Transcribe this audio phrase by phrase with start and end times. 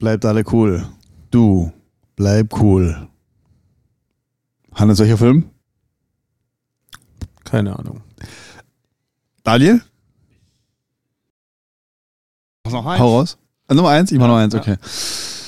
[0.00, 0.88] Bleibt alle cool.
[1.30, 1.72] Du,
[2.16, 3.06] bleib cool.
[4.74, 5.50] Hannes, welcher Film?
[7.44, 8.00] Keine Ahnung.
[9.44, 9.82] Daniel?
[12.70, 13.36] noch Hau raus.
[13.68, 14.10] Äh, Nummer eins?
[14.10, 14.60] Ich mach Ja, Nummer eins, ja.
[14.60, 14.76] okay.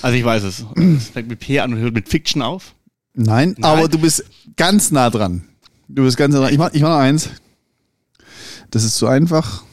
[0.03, 0.65] Also ich weiß es.
[0.77, 2.75] Es fängt mit P an und hört mit Fiction auf.
[3.15, 3.65] Nein, Nein.
[3.65, 4.25] aber du bist
[4.57, 5.49] ganz nah dran.
[5.89, 6.53] Du bist ganz nah dran.
[6.53, 7.31] Ich mach, ich mach noch eins.
[8.71, 9.65] Das ist zu einfach.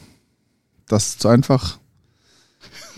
[0.86, 1.79] Das ist zu einfach.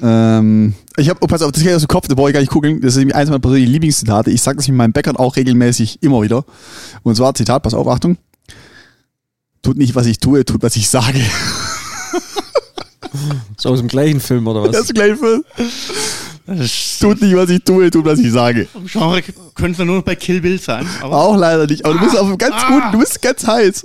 [0.02, 2.40] Ähm, ich habe, oh, pass auf, das geht aus dem Kopf, da brauche ich gar
[2.40, 2.80] nicht gucken.
[2.80, 4.30] Das ist nämlich eins meiner persönlichen Lieblingszitate.
[4.30, 6.44] Ich sage das mit meinem Bäckern auch regelmäßig immer wieder.
[7.04, 8.18] Und zwar, Zitat, pass auf, Achtung.
[9.62, 11.20] Tut nicht, was ich tue, tut, was ich sage.
[13.56, 14.70] Ist aus dem gleichen Film oder was?
[14.70, 15.42] Das ist gleich für,
[16.46, 18.66] Das ist tut nicht, was ich tue, tut, was ich sage.
[18.74, 19.22] im Genre
[19.54, 20.86] könnte es nur noch bei Kill Bill sein.
[21.02, 21.84] Aber Auch leider nicht.
[21.84, 23.84] Aber du bist auf einem ganz gut, du bist ganz heiß.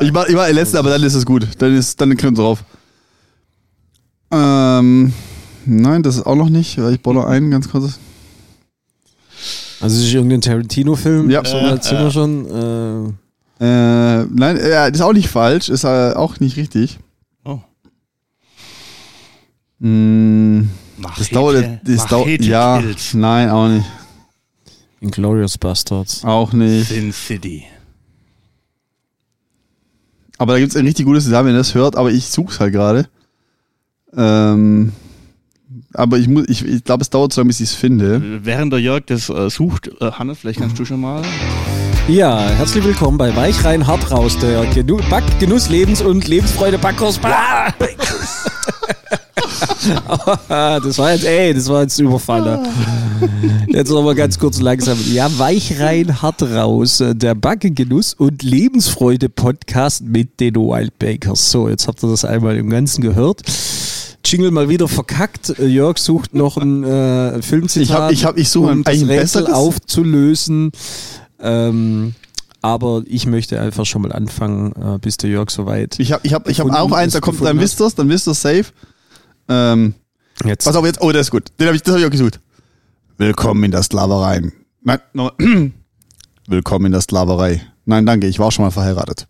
[0.00, 1.46] Ich mach, ich mach den letzten, aber dann ist es gut.
[1.58, 2.64] Dann ist, dann können wir drauf.
[4.32, 5.12] Ähm,
[5.66, 7.98] nein, das ist auch noch nicht, weil ich baue noch einen ganz kurz.
[9.80, 11.30] Also es ist irgendein Tarantino-Film.
[11.30, 11.44] Ja.
[11.44, 13.10] So weit sind wir schon.
[13.10, 13.12] Äh,
[13.58, 16.98] Äh, nein, ja, das ist auch nicht falsch, ist äh, auch nicht richtig.
[17.42, 17.58] Oh.
[19.78, 23.14] Mm, Machete, das dauert, das dauert, ja, Kills.
[23.14, 23.86] nein, auch nicht.
[25.00, 26.22] Inglourious Bastards.
[26.22, 26.88] Auch nicht.
[26.88, 27.64] Sin City.
[30.38, 32.52] Aber da gibt es ein richtig gutes Design, wenn ihr das hört, aber ich suche
[32.52, 33.08] es halt gerade.
[34.14, 34.92] Ähm,
[35.96, 38.40] aber ich muss, ich, ich glaube, es dauert so lange, bis ich es finde.
[38.44, 41.22] Während der Jörg das äh, sucht, äh, Hannes, vielleicht kannst du schon mal.
[42.08, 46.78] Ja, herzlich willkommen bei Weich rein, hart raus, der Genu Back Genuss, Lebens- und Lebensfreude
[46.78, 47.18] Backkurs.
[50.58, 52.62] Das war jetzt, ey, das war jetzt Überfaller.
[53.68, 54.98] Jetzt noch mal ganz kurz langsam.
[55.12, 61.52] Ja, Weich rein, hart raus, der Backengenuss und Lebensfreude Podcast mit den Wildbakers.
[61.52, 63.42] So, jetzt habt ihr das einmal im Ganzen gehört.
[64.26, 65.58] Jingle mal wieder verkackt.
[65.58, 69.46] Jörg sucht noch ein äh, Filmzitat, Ich hab- ich hab- ich suche um das Rätsel
[69.46, 70.72] aufzulösen.
[71.38, 72.14] Ähm,
[72.62, 75.98] aber ich möchte einfach schon mal anfangen, äh, bis der Jörg soweit.
[76.00, 78.26] Ich habe ich hab, ich hab auch eins, da kommt, dann wisst ihr's, dann wisst
[78.26, 78.64] ihr's safe.
[79.48, 79.94] Ähm,
[80.44, 80.64] Jetzt.
[80.64, 81.44] pass auf jetzt, oh, das ist gut.
[81.60, 82.40] Den hab ich, das habe ich auch gesucht.
[83.18, 84.50] Willkommen in der Sklaverei.
[84.82, 85.34] Nein, nochmal.
[86.48, 87.62] Willkommen in der Sklaverei.
[87.84, 89.28] Nein, danke, ich war schon mal verheiratet.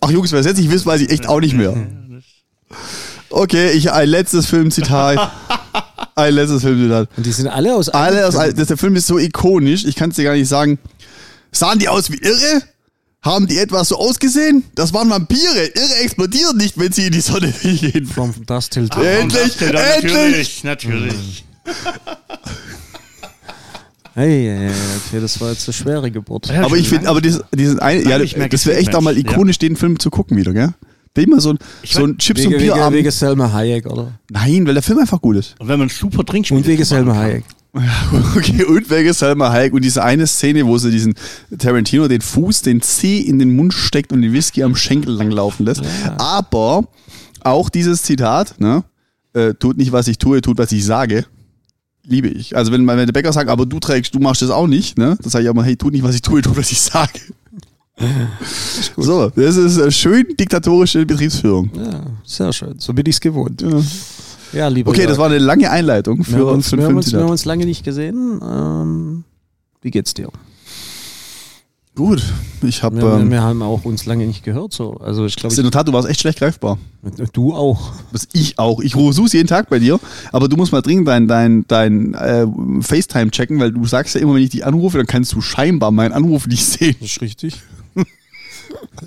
[0.00, 1.74] Ach Jungs, wer es jetzt nicht wisst, weiß ich echt auch nicht mehr.
[3.30, 5.32] Okay, ich ein letztes Filmzitat.
[6.14, 7.08] ein letztes Filmzitat.
[7.16, 10.10] Und die sind alle aus Alle, aus, das, der Film ist so ikonisch, ich kann
[10.10, 10.78] es dir gar nicht sagen.
[11.52, 12.62] Sahen die aus wie irre?
[13.22, 14.62] Haben die etwas so ausgesehen?
[14.76, 15.66] Das waren Vampire.
[15.74, 18.06] Irre explodieren nicht, wenn sie in die Sonne gehen.
[18.06, 19.04] From Dust Till Dawn.
[19.04, 20.62] Endlich, Ja, endlich.
[20.62, 21.44] Natürlich, natürlich.
[24.14, 24.70] Hey, hey, hey,
[25.08, 26.46] okay, das war jetzt eine schwere Geburt.
[26.46, 29.58] Ja, Aber ich finde, aber dieses, dieses eine, ja, das wäre echt auch mal ikonisch,
[29.58, 30.72] den Film zu gucken wieder, gell?
[31.24, 32.98] Immer so ein, so ein Chips Wegen, und wegen, Bierabend.
[32.98, 34.12] wegen Selma Hayek, oder?
[34.30, 35.54] Nein, weil der Film einfach gut ist.
[35.58, 37.22] Und wenn man super Trinkspiele Und wegen Selma kann.
[37.22, 37.44] Hayek.
[38.36, 41.14] Okay, und wegen Salma Hayek und diese eine Szene, wo sie diesen
[41.58, 45.66] Tarantino den Fuß, den Zeh in den Mund steckt und den Whisky am Schenkel langlaufen
[45.66, 45.82] lässt.
[46.16, 46.84] Aber
[47.42, 48.84] auch dieses Zitat, ne,
[49.34, 51.26] äh, tut nicht, was ich tue, tut, was ich sage,
[52.02, 52.56] liebe ich.
[52.56, 55.18] Also wenn, wenn der Bäcker sagt, aber du trägst, du machst das auch nicht, ne,
[55.20, 57.20] dann sage ich auch mal, hey, tut nicht, was ich tue, tut, was ich sage.
[58.96, 61.70] So, das ist schön diktatorische Betriebsführung.
[61.74, 62.78] Ja, sehr schön.
[62.78, 63.62] So bin ich's gewohnt.
[63.62, 63.80] Ja.
[64.52, 65.10] Ja, lieber Okay, Jörg.
[65.10, 67.44] das war eine lange Einleitung wir für, uns, für wir haben uns, wir haben uns
[67.44, 68.40] lange nicht gesehen.
[68.42, 69.24] Ähm,
[69.82, 70.28] wie geht's dir?
[71.94, 72.22] Gut,
[72.62, 72.96] ich habe...
[72.98, 74.72] Wir, Ähm, wir haben auch uns lange nicht gehört.
[74.74, 74.98] So.
[74.98, 76.78] Also ich glaube, in der Tat, du warst echt schlecht greifbar.
[77.32, 77.92] du auch.
[78.32, 78.80] Ich auch.
[78.80, 79.98] Ich versuch's jeden Tag bei dir,
[80.30, 82.46] aber du musst mal dringend dein, dein, dein äh,
[82.82, 85.90] FaceTime checken, weil du sagst ja immer, wenn ich dich anrufe, dann kannst du scheinbar
[85.90, 86.96] meinen Anruf nicht sehen.
[87.00, 87.62] Das ist richtig.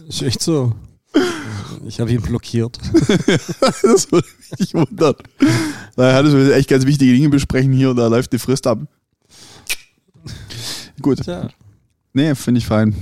[0.07, 0.73] Ist echt so.
[1.87, 2.77] Ich habe ihn blockiert.
[3.81, 5.15] das würde mich nicht wundern.
[5.95, 8.79] Daher hattest wir echt ganz wichtige Dinge besprechen hier und da läuft die Frist ab.
[11.01, 11.21] Gut.
[11.23, 11.49] Tja.
[12.13, 12.95] Nee, finde ich fein.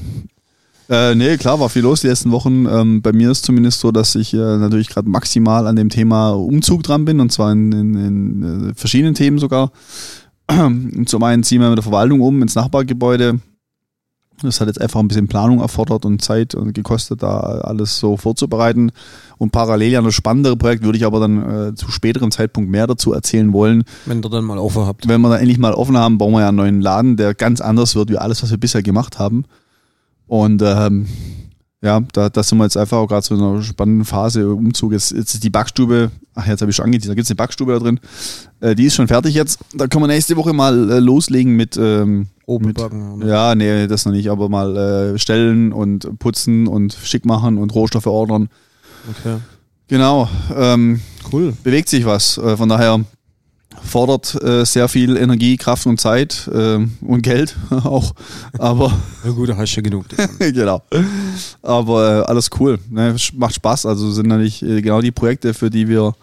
[0.90, 2.66] Äh, nee, klar, war viel los die letzten Wochen.
[2.66, 6.30] Ähm, bei mir ist zumindest so, dass ich äh, natürlich gerade maximal an dem Thema
[6.30, 9.72] Umzug dran bin und zwar in, in, in äh, verschiedenen Themen sogar.
[11.06, 13.40] Zum einen ziehen wir mit der Verwaltung um ins Nachbargebäude.
[14.42, 18.18] Das hat jetzt einfach ein bisschen Planung erfordert und Zeit und gekostet, da alles so
[18.18, 18.92] vorzubereiten.
[19.40, 22.86] Und parallel ja noch spannendere Projekt würde ich aber dann äh, zu späteren Zeitpunkt mehr
[22.86, 23.84] dazu erzählen wollen.
[24.06, 25.08] Wenn ihr dann mal offen habt.
[25.08, 27.62] Wenn wir dann endlich mal offen haben, bauen wir ja einen neuen Laden, der ganz
[27.62, 29.46] anders wird wie alles, was wir bisher gemacht haben.
[30.28, 31.08] Und ähm,
[31.82, 34.50] ja, da, da sind wir jetzt einfach auch gerade so in einer spannenden Phase.
[34.50, 37.32] Umzug jetzt, jetzt ist die Backstube, ach jetzt habe ich schon angeteasert, da gibt es
[37.32, 38.00] eine Backstube da drin.
[38.60, 39.60] Äh, die ist schon fertig jetzt.
[39.74, 43.22] Da können wir nächste Woche mal äh, loslegen mit, ähm, Oben mit backen.
[43.28, 44.76] ja, nee, das noch nicht, aber mal
[45.16, 48.48] äh, stellen und putzen und schick machen und Rohstoffe ordern.
[49.10, 49.38] Okay.
[49.90, 51.02] Genau, ähm,
[51.32, 51.54] Cool.
[51.64, 52.38] bewegt sich was.
[52.38, 53.04] Äh, von daher
[53.84, 58.14] fordert äh, sehr viel Energie, Kraft und Zeit äh, und Geld auch.
[58.58, 58.92] Aber
[59.26, 60.06] Ja gut, da hast du ja genug.
[60.40, 60.82] genau.
[61.62, 62.80] Aber äh, alles cool.
[62.90, 63.16] Ne?
[63.34, 63.86] Macht Spaß.
[63.86, 66.16] Also sind natürlich äh, genau die Projekte, für die wir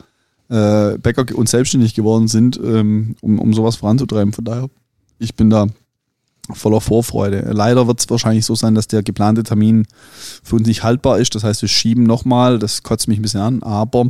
[0.48, 4.32] äh, Bäcker und selbstständig geworden sind, ähm, um, um sowas voranzutreiben.
[4.32, 4.68] Von daher,
[5.18, 5.66] ich bin da
[6.52, 7.50] voller Vorfreude.
[7.52, 9.86] Leider wird es wahrscheinlich so sein, dass der geplante Termin
[10.42, 11.34] für uns nicht haltbar ist.
[11.34, 12.58] Das heißt, wir schieben nochmal.
[12.58, 13.62] Das kotzt mich ein bisschen an.
[13.62, 14.06] Aber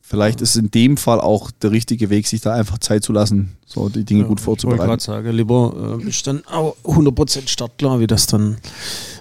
[0.00, 3.56] vielleicht ist in dem Fall auch der richtige Weg, sich da einfach Zeit zu lassen,
[3.66, 4.88] so die Dinge gut Ich wollte vorzubereiten.
[4.88, 8.56] gerade sagen, lieber äh, bist dann auch 100% startklar, wie das dann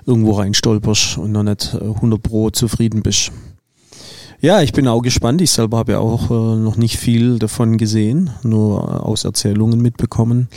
[0.06, 3.32] irgendwo reinstolperst und noch nicht äh, 100 Pro zufrieden bist.
[4.40, 5.42] Ja, ich bin auch gespannt.
[5.42, 9.82] Ich selber habe ja auch äh, noch nicht viel davon gesehen, nur äh, aus Erzählungen
[9.82, 10.48] mitbekommen.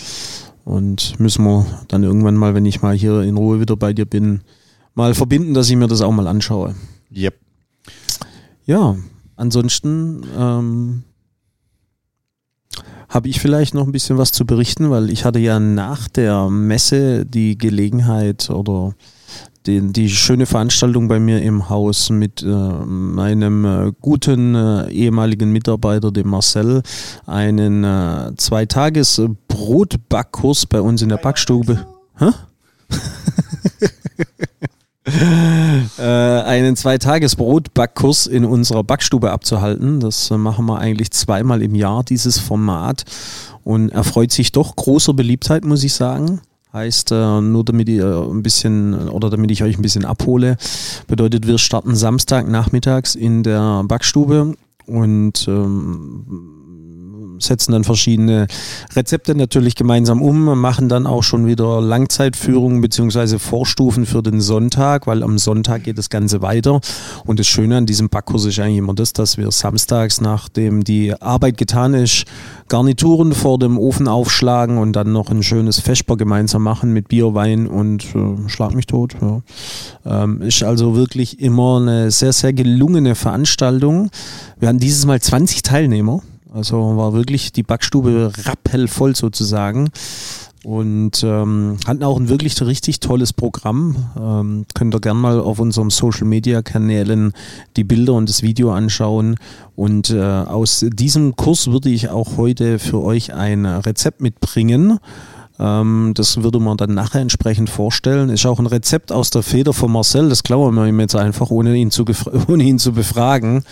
[0.70, 4.04] Und müssen wir dann irgendwann mal, wenn ich mal hier in Ruhe wieder bei dir
[4.04, 4.42] bin,
[4.94, 6.76] mal verbinden, dass ich mir das auch mal anschaue.
[7.12, 7.34] Yep.
[8.66, 8.94] Ja,
[9.34, 11.02] ansonsten ähm,
[13.08, 16.48] habe ich vielleicht noch ein bisschen was zu berichten, weil ich hatte ja nach der
[16.48, 18.94] Messe die Gelegenheit oder
[19.66, 25.50] die, die schöne Veranstaltung bei mir im Haus mit äh, meinem äh, guten äh, ehemaligen
[25.50, 26.82] Mitarbeiter, dem Marcel,
[27.26, 29.20] einen äh, Zweitages
[29.60, 31.86] Brotbackkurs bei uns in der Backstube.
[32.16, 32.30] Hä?
[35.98, 40.00] äh, einen Zweitages-Brotbackkurs in unserer Backstube abzuhalten.
[40.00, 43.04] Das machen wir eigentlich zweimal im Jahr, dieses Format.
[43.62, 46.40] Und erfreut sich doch großer Beliebtheit, muss ich sagen.
[46.72, 50.56] Heißt, äh, nur damit ihr ein bisschen oder damit ich euch ein bisschen abhole,
[51.06, 54.54] bedeutet, wir starten Samstag nachmittags in der Backstube
[54.86, 56.59] und ähm,
[57.42, 58.46] setzen dann verschiedene
[58.94, 65.06] Rezepte natürlich gemeinsam um, machen dann auch schon wieder Langzeitführungen beziehungsweise Vorstufen für den Sonntag,
[65.06, 66.80] weil am Sonntag geht das Ganze weiter.
[67.24, 71.14] Und das Schöne an diesem Backkurs ist eigentlich immer das, dass wir samstags, nachdem die
[71.20, 72.24] Arbeit getan ist,
[72.68, 77.34] Garnituren vor dem Ofen aufschlagen und dann noch ein schönes Vesper gemeinsam machen mit Bier,
[77.34, 79.16] Wein und äh, Schlag mich tot.
[79.20, 79.42] Ja.
[80.06, 84.10] Ähm, ist also wirklich immer eine sehr, sehr gelungene Veranstaltung.
[84.58, 86.22] Wir hatten dieses Mal 20 Teilnehmer.
[86.52, 89.90] Also war wirklich die Backstube rappelvoll sozusagen.
[90.62, 93.96] Und ähm, hatten auch ein wirklich richtig tolles Programm.
[94.20, 97.32] Ähm, könnt ihr gerne mal auf unserem Social Media Kanälen
[97.76, 99.36] die Bilder und das Video anschauen.
[99.74, 104.98] Und äh, aus diesem Kurs würde ich auch heute für euch ein Rezept mitbringen.
[105.60, 108.30] Ähm, das würde man dann nachher entsprechend vorstellen.
[108.30, 110.30] Ist auch ein Rezept aus der Feder von Marcel.
[110.30, 112.04] Das klauen wir ihm jetzt einfach, ohne ihn zu,
[112.48, 113.64] ohne ihn zu befragen.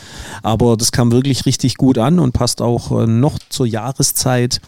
[0.42, 4.60] Aber das kam wirklich richtig gut an und passt auch äh, noch zur Jahreszeit.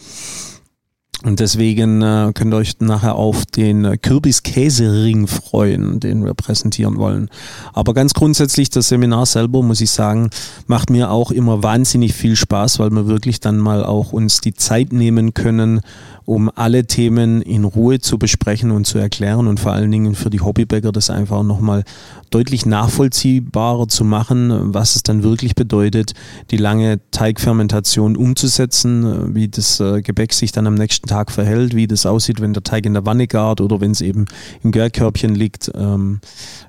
[1.22, 6.96] Und deswegen äh, könnt ihr euch nachher auf den äh, Kürbis-Käsering freuen, den wir präsentieren
[6.96, 7.28] wollen.
[7.74, 10.30] Aber ganz grundsätzlich, das Seminar selber, muss ich sagen,
[10.66, 14.54] macht mir auch immer wahnsinnig viel Spaß, weil wir wirklich dann mal auch uns die
[14.54, 15.82] Zeit nehmen können,
[16.24, 20.30] um alle Themen in Ruhe zu besprechen und zu erklären und vor allen Dingen für
[20.30, 21.82] die Hobbybäcker das einfach nochmal
[22.30, 26.12] deutlich nachvollziehbarer zu machen, was es dann wirklich bedeutet,
[26.52, 31.86] die lange Teigfermentation umzusetzen, wie das äh, Gebäck sich dann am nächsten Tag verhält, wie
[31.86, 34.24] das aussieht, wenn der Teig in der Wanne gart oder wenn es eben
[34.62, 35.70] im Gärkörbchen liegt.
[35.74, 36.20] Ähm,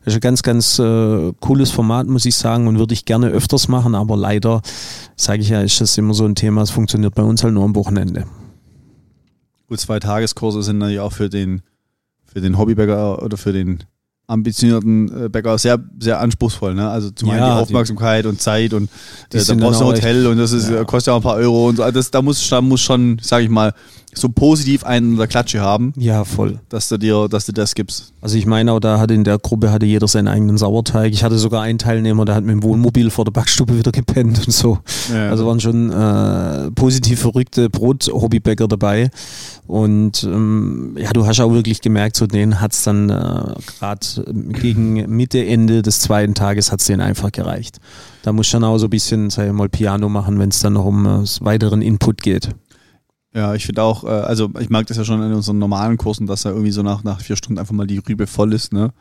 [0.05, 3.67] ist ein ganz, ganz äh, cooles Format, muss ich sagen, und würde ich gerne öfters
[3.67, 4.61] machen, aber leider,
[5.15, 7.63] sage ich ja, ist das immer so ein Thema, es funktioniert bei uns halt nur
[7.63, 8.25] am Wochenende.
[9.67, 11.61] Gut, zwei Tageskurse sind natürlich auch für den,
[12.25, 13.83] für den Hobbybäcker oder für den
[14.27, 16.73] ambitionierten äh, Bäcker sehr, sehr anspruchsvoll.
[16.73, 16.89] Ne?
[16.89, 18.89] Also zum einen Ja, die die- Aufmerksamkeit und Zeit und
[19.33, 20.81] Die äh, da brauchst du ein Hotel und das ist, ja.
[20.81, 21.83] äh, kostet ja auch ein paar Euro und so.
[21.83, 23.73] Also Das, da, muss, da muss schon, sage ich mal,
[24.13, 26.59] so positiv einen in der Klatsche haben, Ja, voll.
[26.69, 28.13] dass du dir, dass du das gibst.
[28.21, 31.13] Also ich meine auch, da hatte in der Gruppe hatte jeder seinen eigenen Sauerteig.
[31.13, 34.45] Ich hatte sogar einen Teilnehmer, der hat mit dem Wohnmobil vor der Backstube wieder gepennt
[34.45, 34.79] und so.
[35.13, 39.09] Ja, Also waren schon äh, positiv verrückte Brot-Hobbybäcker dabei.
[39.67, 44.05] Und ähm, ja, du hast auch wirklich gemerkt, so denen hat's dann äh, gerade
[44.61, 47.77] gegen Mitte, Ende des zweiten Tages hat's denen einfach gereicht.
[48.23, 50.73] Da muss dann auch so ein bisschen, sag ich mal, Piano machen, wenn es dann
[50.73, 52.49] noch um äh, weiteren Input geht.
[53.33, 56.27] Ja, ich finde auch, äh, also ich mag das ja schon in unseren normalen Kursen,
[56.27, 58.91] dass da irgendwie so nach, nach vier Stunden einfach mal die Rübe voll ist, ne?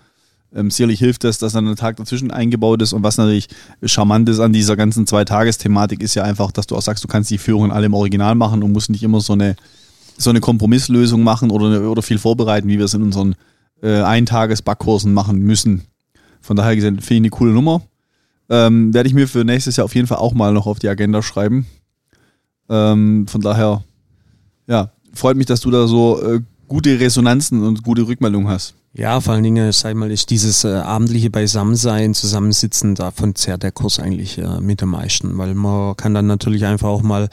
[0.53, 3.47] Ähm, sicherlich hilft das, dass dann ein Tag dazwischen eingebaut ist und was natürlich
[3.85, 7.31] charmant ist an dieser ganzen Zwei-Tages-Thematik ist ja einfach, dass du auch sagst, du kannst
[7.31, 9.55] die Führungen alle im Original machen und musst nicht immer so eine,
[10.19, 13.37] so eine Kompromisslösung machen oder, oder viel vorbereiten, wie wir es in unseren
[13.81, 15.83] äh, Eintages-Backkursen machen müssen.
[16.41, 17.83] Von daher gesehen, finde ich eine coole Nummer.
[18.49, 20.89] Ähm, Werde ich mir für nächstes Jahr auf jeden Fall auch mal noch auf die
[20.89, 21.67] Agenda schreiben.
[22.69, 23.85] Ähm, von daher
[24.71, 28.75] ja, freut mich, dass du da so äh, gute Resonanzen und gute Rückmeldungen hast.
[28.93, 33.63] Ja, vor allen Dingen, sag ich mal, ist dieses äh, abendliche Beisammensein, Zusammensitzen, davon zehrt
[33.63, 37.29] der Kurs eigentlich äh, mit am meisten, weil man kann dann natürlich einfach auch mal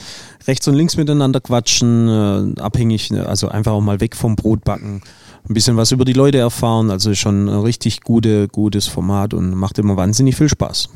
[0.48, 5.02] rechts und links miteinander quatschen, äh, abhängig, also einfach auch mal weg vom Brotbacken,
[5.48, 9.56] ein bisschen was über die Leute erfahren, also schon ein richtig gute, gutes Format und
[9.56, 10.90] macht immer wahnsinnig viel Spaß.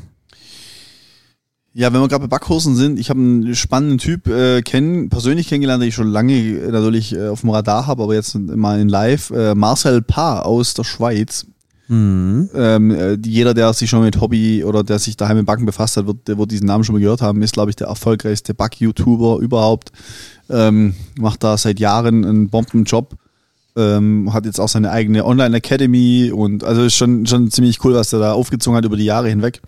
[1.74, 5.48] Ja, wenn wir gerade bei Backkursen sind, ich habe einen spannenden Typ äh, kennen, persönlich
[5.48, 8.78] kennengelernt, den ich schon lange äh, natürlich äh, auf dem Radar habe, aber jetzt mal
[8.78, 9.30] in Live.
[9.30, 11.46] Äh, Marcel Paar aus der Schweiz.
[11.88, 12.50] Mhm.
[12.54, 15.96] Ähm, äh, jeder, der sich schon mit Hobby oder der sich daheim mit Backen befasst
[15.96, 18.52] hat, wird, der wird diesen Namen schon mal gehört haben, ist, glaube ich, der erfolgreichste
[18.52, 19.92] Back-YouTuber überhaupt.
[20.50, 23.14] Ähm, macht da seit Jahren einen Bombenjob.
[23.74, 28.12] Ähm, hat jetzt auch seine eigene Online-Academy und also ist schon, schon ziemlich cool, was
[28.12, 29.62] er da aufgezogen hat über die Jahre hinweg.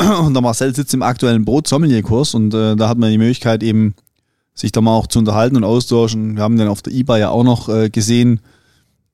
[0.24, 3.94] Und der Marcel sitzt im aktuellen Brot-Sommelier-Kurs und äh, da hat man die Möglichkeit eben,
[4.54, 6.36] sich da mal auch zu unterhalten und austauschen.
[6.36, 8.40] Wir haben den auf der IBA ja auch noch äh, gesehen.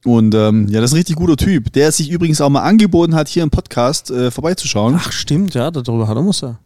[0.04, 3.14] Und ähm, ja, das ist ein richtig guter Typ, der sich übrigens auch mal angeboten
[3.16, 4.94] hat, hier im Podcast äh, vorbeizuschauen.
[4.96, 6.60] Ach stimmt, ja, darüber hat er muss er.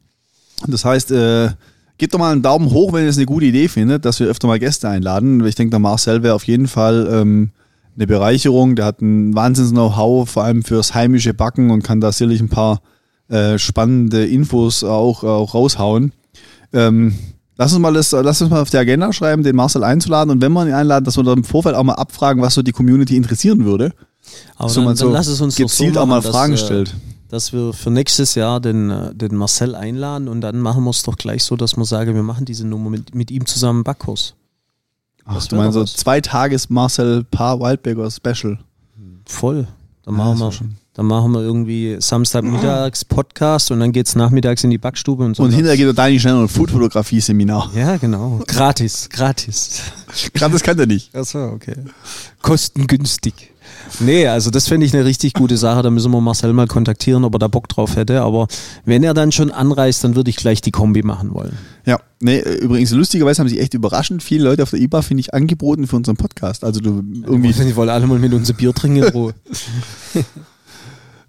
[0.66, 1.50] Das heißt, äh,
[1.96, 4.26] gebt doch mal einen Daumen hoch, wenn ihr es eine gute Idee findet, dass wir
[4.26, 5.44] öfter mal Gäste einladen.
[5.46, 7.50] Ich denke, der Marcel wäre auf jeden Fall ähm,
[7.96, 8.76] eine Bereicherung.
[8.76, 12.82] Der hat ein Wahnsinns-Know-how, vor allem fürs heimische Backen und kann da sicherlich ein paar
[13.30, 16.12] äh, spannende Infos auch, auch raushauen.
[16.72, 17.14] Ähm,
[17.56, 20.42] lass uns mal das, lass uns mal auf die Agenda schreiben, den Marcel einzuladen und
[20.42, 22.72] wenn wir ihn einladen, dass wir da im Vorfeld auch mal abfragen, was so die
[22.72, 23.92] Community interessieren würde.
[24.56, 26.52] Aber so dann, man dann so lass es uns gezielt so auch mal machen, Fragen
[26.52, 26.94] dass, äh, stellt.
[27.28, 31.02] dass wir für nächstes Jahr den, äh, den Marcel einladen und dann machen wir es
[31.02, 34.34] doch gleich so, dass wir sagen, wir machen diese Nummer mit, mit ihm zusammen Backkurs.
[35.24, 38.58] Ach, du meinst so zwei Tages Marcel Paar Wildberger Special.
[39.24, 39.68] Voll.
[40.04, 44.14] Dann Ja, machen, wär wir, schon- dann machen wir irgendwie Samstagmittags Podcast und dann geht's
[44.16, 45.42] nachmittags in die Backstube und so.
[45.42, 47.70] Und hinterher geht der Dani schnell noch ein Food-Fotografie-Seminar.
[47.74, 48.40] Ja, genau.
[48.46, 49.82] Gratis, gratis.
[50.34, 51.14] Das kann der nicht.
[51.14, 51.76] Achso, okay.
[52.42, 53.52] Kostengünstig.
[53.98, 55.82] Nee, also das fände ich eine richtig gute Sache.
[55.82, 58.22] Da müssen wir Marcel mal kontaktieren, ob er da Bock drauf hätte.
[58.22, 58.46] Aber
[58.84, 61.56] wenn er dann schon anreist, dann würde ich gleich die Kombi machen wollen.
[61.84, 65.34] Ja, nee, übrigens lustigerweise haben sich echt überraschend viele Leute auf der IBA, finde ich,
[65.34, 66.64] angeboten für unseren Podcast.
[66.64, 69.02] Also du irgendwie, Die wollen alle mal mit uns ein Bier trinken.
[69.02, 69.34] in Ruhe.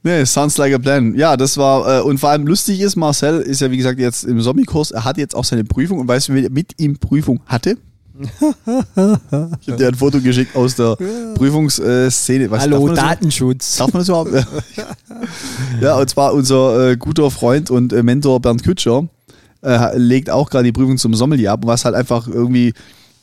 [0.04, 1.16] nee, sounds like a plan.
[1.16, 4.24] Ja, das war, äh, und vor allem lustig ist, Marcel ist ja wie gesagt jetzt
[4.24, 7.42] im Zombie-Kurs, er hat jetzt auch seine Prüfung und weißt du, wer mit ihm Prüfung
[7.46, 7.78] hatte?
[8.24, 10.96] Ich habe dir ein Foto geschickt aus der
[11.36, 12.50] Prüfungsszene.
[12.52, 13.78] Was, darf Hallo, das Datenschutz.
[13.78, 14.32] Darf man das überhaupt?
[15.82, 19.08] ja, und zwar unser äh, guter Freund und äh, Mentor Bernd Kütscher
[19.64, 22.74] äh, legt auch gerade die Prüfung zum Sommelier ab, was halt einfach irgendwie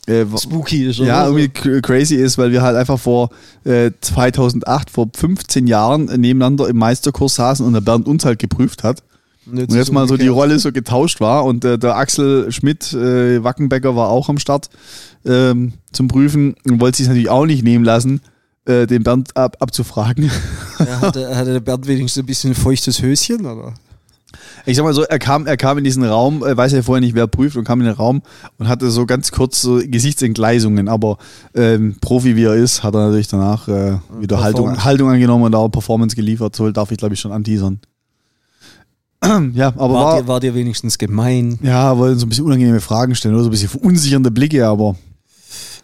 [0.07, 1.37] äh, Spooky ist, ja, oder?
[1.37, 3.29] irgendwie c- crazy ist, weil wir halt einfach vor
[3.63, 8.83] äh, 2008, vor 15 Jahren nebeneinander im Meisterkurs saßen und der Bernd uns halt geprüft
[8.83, 9.03] hat.
[9.51, 12.93] Und Und jetzt mal so die Rolle so getauscht war und äh, der Axel Schmidt,
[12.93, 14.69] äh, Wackenbecker, war auch am Start
[15.25, 18.21] ähm, zum Prüfen und wollte sich natürlich auch nicht nehmen lassen,
[18.65, 20.29] äh, den Bernd ab, abzufragen.
[20.79, 23.73] Ja, hatte, hatte der Bernd wenigstens ein bisschen ein feuchtes Höschen, oder?
[24.65, 27.15] Ich sag mal so, er kam, er kam in diesen Raum, weiß ja vorher nicht,
[27.15, 28.21] wer prüft, und kam in den Raum
[28.57, 31.17] und hatte so ganz kurz so Gesichtsentgleisungen, aber
[31.55, 34.83] ähm, Profi wie er ist, hat er natürlich danach äh, wieder Haltung.
[34.83, 36.55] Haltung angenommen und auch Performance geliefert.
[36.55, 37.79] So darf ich, glaube ich, schon anteasern.
[39.53, 41.59] ja, aber War, war, dir, war dir wenigstens gemein?
[41.61, 44.95] ja, wollte so ein bisschen unangenehme Fragen stellen oder so ein bisschen verunsichernde Blicke, aber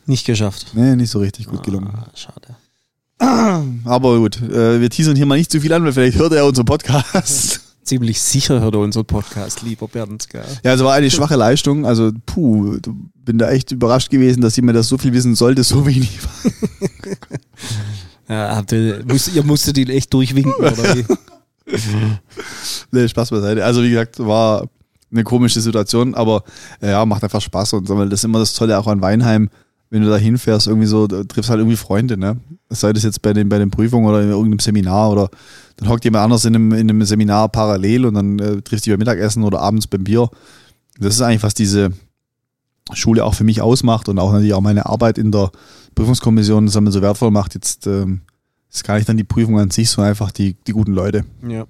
[0.05, 0.67] Nicht geschafft.
[0.73, 1.89] nee, nicht so richtig gut gelungen.
[1.93, 2.55] Ah, schade.
[3.85, 6.45] Aber gut, äh, wir teasern hier mal nicht zu viel an, weil vielleicht hört er
[6.45, 7.61] unseren Podcast.
[7.83, 10.29] Ziemlich sicher hört er unseren Podcast, lieber Bernd.
[10.29, 10.43] Gell?
[10.65, 11.85] Ja, also war eine schwache Leistung.
[11.85, 12.77] Also, puh,
[13.23, 16.19] bin da echt überrascht gewesen, dass jemand das so viel wissen sollte, so wenig.
[18.27, 21.05] Ja, habt ihr, musst, ihr musstet ihn echt durchwinken, oder wie?
[22.91, 23.65] Nee, Spaß beiseite.
[23.65, 24.67] Also, wie gesagt, war
[25.11, 26.43] eine komische Situation, aber
[26.81, 27.73] äh, ja, macht einfach Spaß.
[27.73, 29.49] Und sag mal, das ist immer das Tolle auch an Weinheim,
[29.89, 32.37] wenn du da hinfährst, irgendwie so, triffst halt irgendwie Freunde, ne?
[32.69, 35.29] Sei das jetzt bei den, bei den Prüfungen oder in irgendeinem Seminar oder
[35.77, 38.89] dann hockt jemand anders in einem, in einem Seminar parallel und dann äh, triffst du
[38.89, 40.29] dich beim Mittagessen oder abends beim Bier.
[40.97, 41.91] Das ist eigentlich, was diese
[42.93, 45.51] Schule auch für mich ausmacht und auch natürlich auch meine Arbeit in der
[45.95, 47.53] Prüfungskommission das so wertvoll macht.
[47.53, 48.21] Jetzt ähm,
[48.75, 51.25] ist gar nicht dann die Prüfung an sich, sondern einfach die, die guten Leute.
[51.47, 51.65] Ja.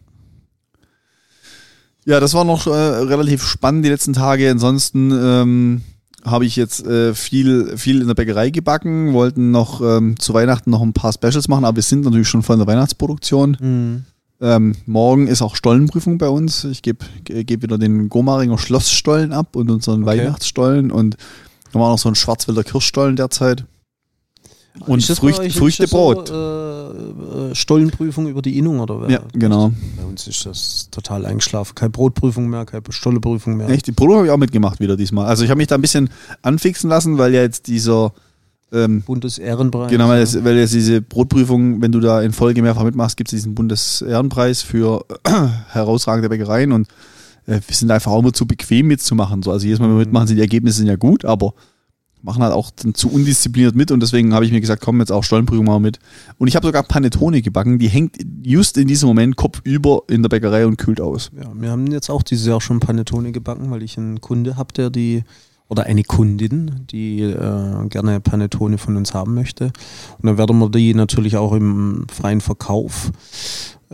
[2.07, 4.49] Ja, das war noch äh, relativ spannend die letzten Tage.
[4.51, 5.81] Ansonsten ähm,
[6.23, 10.69] habe ich jetzt äh, viel, viel in der Bäckerei gebacken, wollten noch ähm, zu Weihnachten
[10.69, 13.57] noch ein paar Specials machen, aber wir sind natürlich schon vor der Weihnachtsproduktion.
[13.59, 14.05] Mhm.
[14.41, 16.65] Ähm, morgen ist auch Stollenprüfung bei uns.
[16.65, 20.19] Ich gebe geb wieder den Gomaringer Schlossstollen ab und unseren Okay.
[20.19, 21.17] Weihnachtsstollen und
[21.71, 23.65] dann war noch so ein Schwarzwälder Kirschstollen derzeit.
[24.85, 26.27] Und Frücht, Früchtebrot.
[26.27, 29.09] So, äh, äh, Stollenprüfung über die Innung oder wer?
[29.09, 29.71] ja, genau.
[29.97, 31.75] Bei uns ist das total eingeschlafen.
[31.75, 33.69] Keine Brotprüfung mehr, keine Stolleprüfung mehr.
[33.69, 35.25] Echt, die Probe habe ich auch mitgemacht wieder diesmal.
[35.27, 36.09] Also ich habe mich da ein bisschen
[36.41, 38.11] anfixen lassen, weil ja jetzt dieser
[38.73, 39.89] Ähm, Bundesehrenpreis.
[39.89, 43.29] genau, weil, es, weil jetzt diese Brotprüfung, wenn du da in Folge mehrfach mitmachst, gibt
[43.29, 45.05] es diesen Bundesehrenpreis für
[45.71, 46.87] herausragende Bäckereien und
[47.45, 49.43] äh, wir sind einfach auch immer zu bequem mitzumachen.
[49.43, 49.51] So.
[49.51, 51.53] Also jedes Mal, wenn wir mitmachen, sind die Ergebnisse sind ja gut, aber
[52.25, 55.23] machen halt auch zu undiszipliniert mit und deswegen habe ich mir gesagt, komm, jetzt auch
[55.23, 55.99] Stollenprüfung mal mit.
[56.39, 60.29] Und ich habe sogar Panettone gebacken, die hängt just in diesem Moment kopfüber in der
[60.29, 61.31] Bäckerei und kühlt aus.
[61.39, 64.73] Ja, wir haben jetzt auch dieses Jahr schon Panettone gebacken, weil ich einen Kunde habe,
[64.73, 65.23] der die,
[65.67, 69.65] oder eine Kundin, die äh, gerne Panettone von uns haben möchte.
[70.17, 73.11] Und dann werden wir die natürlich auch im freien Verkauf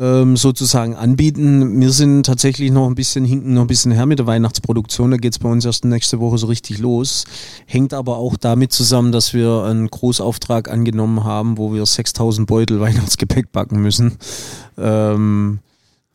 [0.01, 1.79] ähm, sozusagen anbieten.
[1.79, 5.11] Wir sind tatsächlich noch ein bisschen hinten, noch ein bisschen her mit der Weihnachtsproduktion.
[5.11, 7.25] Da geht es bei uns erst nächste Woche so richtig los.
[7.67, 12.79] Hängt aber auch damit zusammen, dass wir einen Großauftrag angenommen haben, wo wir 6000 Beutel
[12.81, 14.13] Weihnachtsgepäck backen müssen.
[14.75, 15.59] Ähm,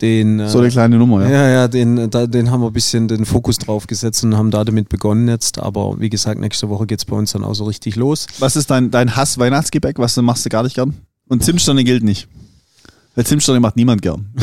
[0.01, 1.29] den, äh, So eine kleine Nummer, ja.
[1.29, 4.51] ja, ja, den, da, den haben wir ein bisschen den Fokus drauf gesetzt und haben
[4.51, 5.59] da damit begonnen jetzt.
[5.59, 8.27] Aber wie gesagt, nächste Woche geht es bei uns dann auch so richtig los.
[8.39, 9.97] Was ist dein, dein Hass-Weihnachtsgebäck?
[9.97, 10.93] Was machst du gar nicht gern?
[11.29, 12.27] Und Zimtsterne gilt nicht.
[13.17, 14.27] Weil Zimtsterne macht niemand gern.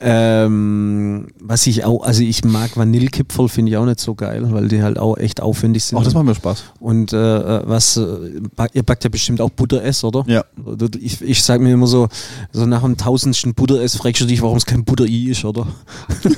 [0.00, 4.68] Ähm, was ich auch, also ich mag Vanillekipferl, finde ich auch nicht so geil, weil
[4.68, 5.98] die halt auch echt aufwendig sind.
[5.98, 6.62] Auch das macht mir Spaß.
[6.78, 8.40] und äh, was, äh,
[8.74, 10.24] ihr backt ja bestimmt auch Butter-Ess, oder?
[10.28, 10.44] Ja.
[10.64, 12.08] Oder Ich, ich sag mir immer so,
[12.52, 15.66] so nach dem tausendsten Butter-Ess fragst du dich, warum es kein Butter-I ist, oder?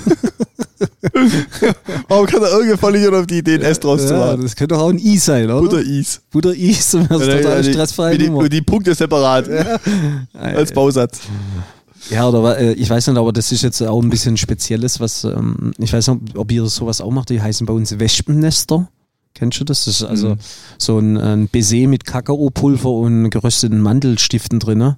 [2.08, 4.42] Warum kann da irgendein Vollidiot auf die Idee, ein S draus zu Ja, machen?
[4.42, 5.60] das könnte doch auch ein I sein, oder?
[5.60, 6.20] Butter-Is.
[6.30, 8.16] Butter-I ist das total stressfrei.
[8.16, 9.48] die, die, die Punkte separat.
[10.34, 11.20] Als Bausatz.
[12.10, 15.24] Ja, oder äh, ich weiß nicht, aber das ist jetzt auch ein bisschen Spezielles, was
[15.24, 17.30] ähm, ich weiß nicht, ob ihr sowas auch macht.
[17.30, 18.88] Die heißen bei uns Wespennester.
[19.34, 19.84] Kennst du das?
[19.84, 20.38] Das ist also Mhm.
[20.78, 24.96] so ein, ein Baiser mit Kakaopulver und gerösteten Mandelstiften drin.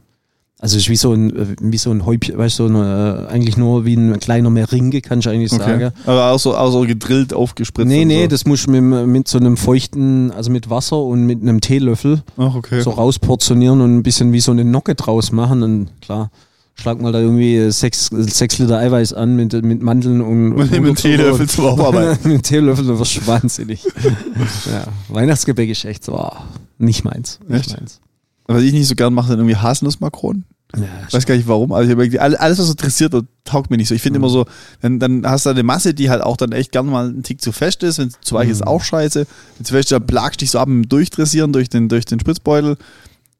[0.62, 2.76] Also es ist wie so ein, äh, wie so ein Häubchen, weißt du, so ein,
[2.76, 5.60] äh, eigentlich nur wie ein kleiner Meringe, kann ich eigentlich Okay.
[5.64, 5.90] sagen.
[6.06, 7.88] Aber auch so, auch so gedrillt, aufgespritzt.
[7.88, 8.28] Nee, nee, so.
[8.28, 12.54] das muss mit, mit so einem feuchten, also mit Wasser und mit einem Teelöffel Ach,
[12.54, 12.80] okay.
[12.80, 15.64] so rausportionieren und ein bisschen wie so eine Nocke draus machen.
[15.64, 16.30] Und klar,
[16.74, 20.94] schlag mal da irgendwie sechs, sechs Liter Eiweiß an mit, mit Mandeln und, Und einen
[20.94, 22.10] Teelöffel zum Aufarbeiten.
[22.22, 23.82] mit einem Teelöffel, du wirst wahnsinnig.
[24.66, 26.44] ja, Weihnachtsgebäck ist echt so, ah,
[26.78, 27.40] nicht meins.
[27.48, 27.76] Nicht Echt?
[27.80, 28.00] meins.
[28.46, 30.44] Was ich nicht so gern mache, sind irgendwie Haselnussmakronen.
[30.76, 31.72] Ja, Ich weiß gar nicht warum.
[31.72, 33.94] Also ich hab alles, was so interessiert, taugt mir nicht so.
[33.94, 34.46] Ich finde immer so,
[34.80, 37.40] dann, dann hast du eine Masse, die halt auch dann echt gerne mal einen Tick
[37.42, 37.98] zu fest ist.
[37.98, 39.26] Wenn es zu weich ist, auch scheiße.
[39.58, 42.04] Wenn zu fest ist, dann plagst dich so ab mit dem Durchdressieren durch den, durch
[42.06, 42.76] den Spritzbeutel.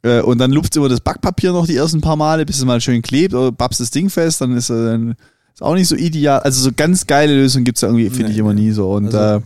[0.03, 2.81] Äh, Und dann lupft immer das Backpapier noch die ersten paar Male, bis es mal
[2.81, 5.15] schön klebt oder babst das Ding fest, dann ist äh, dann
[5.55, 6.41] ist auch nicht so ideal.
[6.41, 8.63] Also so ganz geile Lösungen gibt's da irgendwie, finde Nee, ich immer nee.
[8.63, 8.91] nie so.
[8.93, 9.41] Und Also- äh,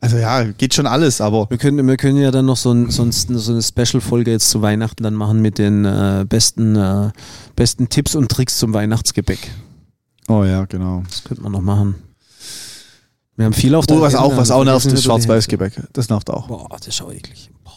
[0.00, 2.90] also ja, geht schon alles, aber Wir können, wir können ja dann noch so, ein,
[2.90, 7.10] sonst so eine Special-Folge jetzt zu Weihnachten dann machen mit den äh, besten, äh,
[7.54, 9.50] besten Tipps und Tricks zum Weihnachtsgebäck.
[10.28, 11.02] oh ja, genau.
[11.08, 11.96] Das könnte man noch machen.
[13.36, 15.72] Wir haben viel auf der Oh, was auch, was wir auch nervt, ist Schwarz-Weiß-Gebäck.
[15.94, 16.48] Das nervt auch.
[16.48, 17.50] Boah, das ist auch eklig.
[17.64, 17.72] Boah.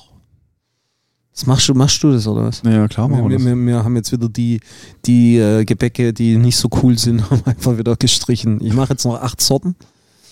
[1.33, 2.61] Was machst du, machst du das oder was?
[2.65, 3.45] Ja, klar, machen wir Wir, das.
[3.47, 4.59] wir, wir haben jetzt wieder die,
[5.05, 8.59] die äh, Gebäcke, die nicht so cool sind, haben einfach wieder gestrichen.
[8.63, 9.75] Ich mache jetzt noch acht Sorten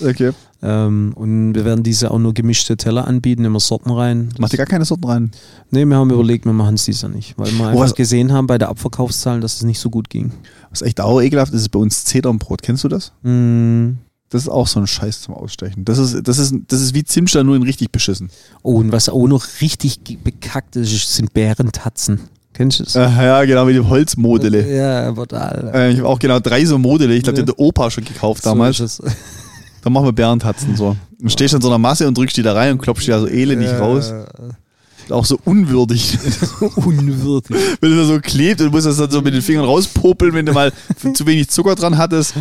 [0.01, 0.32] Okay.
[0.63, 4.30] Ähm, und wir werden diese auch nur gemischte Teller anbieten, immer Sorten rein.
[4.38, 5.32] Macht ihr gar keine Sorten rein?
[5.71, 8.32] Nee, wir haben überlegt, wir machen es dieses Jahr nicht, weil wir einfach was- gesehen
[8.32, 10.32] haben bei der Abverkaufszahlen, dass es nicht so gut ging.
[10.69, 12.62] Was echt auch ekelhaft ist, ist bei uns Zedernbrot.
[12.62, 13.12] Kennst du das?
[13.24, 13.93] Mm.
[14.30, 15.84] Das ist auch so ein Scheiß zum Ausstechen.
[15.84, 18.30] Das ist, das ist, das ist wie Zimtstern, nur in richtig beschissen.
[18.63, 22.21] Oh, und was auch noch richtig bekackt ist, sind Bärentatzen.
[22.54, 22.95] Kennst du das?
[22.95, 24.74] Äh, ja, genau, mit dem Holzmodele.
[24.74, 25.71] Ja, total.
[25.74, 27.13] Äh, ich habe auch genau drei so Modele.
[27.15, 28.78] Ich glaube, die hat der Opa schon gekauft damals.
[28.78, 29.04] So
[29.82, 29.86] ist es.
[29.86, 30.96] Da machen wir Bärentatzen so.
[31.20, 33.20] Du stehst in so einer Masse und drückst die da rein und klopfst die da
[33.20, 34.13] so elendig raus.
[35.10, 36.17] Auch so unwürdig.
[36.78, 37.58] Unwürdig.
[37.82, 40.34] wenn das da so klebt und du musst das dann so mit den Fingern rauspopeln,
[40.34, 40.72] wenn du mal
[41.13, 42.34] zu wenig Zucker dran hattest.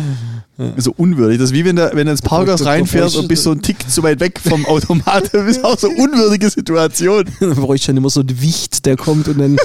[0.77, 1.37] So unwürdig.
[1.39, 3.61] Das ist wie wenn du, wenn du ins Parkhaus reinfährst und bräuchte- bist so ein
[3.61, 5.33] Tick zu weit weg vom Automat.
[5.33, 7.25] Das ist auch so unwürdige Situation.
[7.39, 9.57] Dann brauche ich schon immer so ein Wicht, der kommt und dann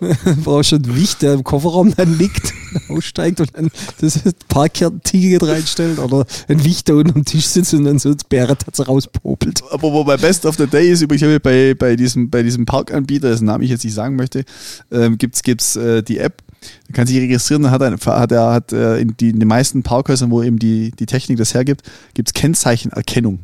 [0.44, 2.52] brauche ich schon Wicht, der im Kofferraum dann liegt,
[2.88, 7.84] aussteigt und dann das Parkticket reinstellt oder ein Wicht, der unten am Tisch sitzt und
[7.84, 9.62] dann so das Bärentatze rauspopelt.
[9.70, 13.30] Aber wo mein Best of the Day ist, übrigens bei, bei, diesem, bei diesem Parkanbieter,
[13.30, 14.44] dessen Namen ich jetzt nicht sagen möchte,
[14.90, 16.42] ähm, gibt's gibt's äh, die App.
[16.88, 19.48] Da kann sich registrieren, dann hat er, hat er hat, äh, in, die, in den
[19.48, 21.82] meisten Parkhäusern, wo eben die, die Technik das hergibt,
[22.14, 23.40] gibt's Kennzeichenerkennung.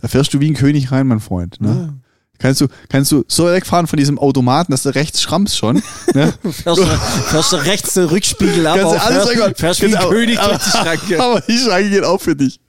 [0.00, 1.60] Da fährst du wie ein König rein, mein Freund.
[1.60, 1.94] Ne?
[2.38, 5.82] Kannst du, kannst du so wegfahren von diesem Automaten, dass du rechts schrammst schon.
[6.14, 6.32] Ne?
[6.42, 10.38] Fährst du, fährst du rechts den Rückspiegel ab, Kannst du alles fährst, wie ein König
[10.38, 11.22] aber- durch die Schranke.
[11.28, 12.60] Aber die Schranke geht auch für dich.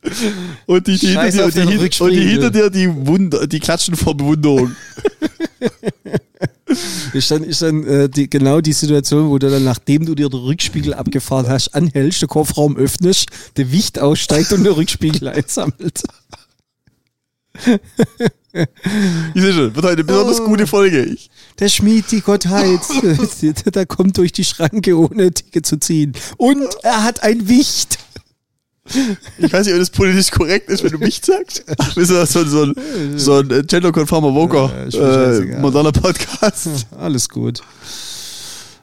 [0.66, 3.46] Und die, die, hinter, dir, und die, den hin- und die hinter dir, die, Wunder,
[3.46, 4.76] die klatschen vor Bewunderung.
[7.14, 10.30] Ist dann, ist dann äh, die, genau die Situation, wo du dann, nachdem du dir
[10.30, 13.26] den Rückspiegel abgefahren hast, anhältst, den Kofferraum öffnest,
[13.58, 16.04] der Wicht aussteigt und der Rückspiegel einsammelt.
[19.36, 20.46] Ich sehe schon, wird heute eine besonders Oh.
[20.46, 21.04] gute Folge.
[21.04, 22.80] Ich, Der Schmied, die Gottheit,
[23.76, 26.14] der kommt durch die Schranke, ohne Ticket zu ziehen.
[26.38, 28.00] Und er hat ein Wicht.
[29.38, 31.64] ich weiß nicht, ob das politisch korrekt ist, wenn du mich sagst.
[31.94, 32.74] Bist du das so, so ein,
[33.18, 34.34] so ein äh, genderkonformer
[34.88, 35.58] ist scheißegal.
[35.58, 36.68] äh, moderner Podcast?
[36.98, 37.62] Alles gut.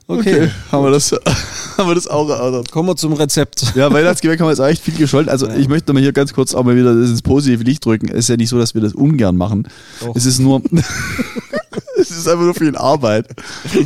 [0.09, 1.13] Okay, Okay, haben, wir das,
[1.79, 2.71] haben wir das auch erörtert.
[2.71, 3.75] kommen wir zum Rezept.
[3.75, 5.31] Ja, Weihnachtsgebäck haben wir jetzt echt viel gescholten.
[5.31, 8.09] Also ich möchte mal hier ganz kurz auch mal wieder das ins positive Licht drücken.
[8.09, 9.69] Es ist ja nicht so, dass wir das ungern machen.
[10.01, 10.15] Doch.
[10.15, 10.63] Es ist nur,
[11.99, 13.27] es ist einfach nur viel Arbeit.